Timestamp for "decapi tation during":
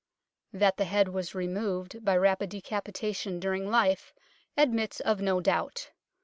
2.49-3.69